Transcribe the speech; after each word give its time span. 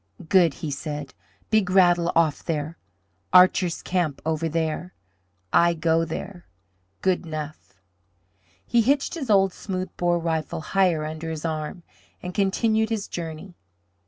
"Good!" 0.29 0.55
he 0.65 0.71
said. 0.71 1.13
"Big 1.51 1.69
Rattle 1.69 2.11
off 2.15 2.43
there, 2.43 2.79
Archer's 3.31 3.83
camp 3.83 4.19
over 4.25 4.49
there. 4.49 4.95
I 5.53 5.75
go 5.75 6.05
there. 6.05 6.47
Good 7.03 7.23
'nough!" 7.23 7.75
He 8.65 8.81
hitched 8.81 9.13
his 9.13 9.29
old 9.29 9.53
smooth 9.53 9.95
bore 9.97 10.17
rifle 10.17 10.61
higher 10.61 11.05
under 11.05 11.29
his 11.29 11.45
arm 11.45 11.83
and 12.23 12.33
continued 12.33 12.89
his 12.89 13.07
journey. 13.07 13.53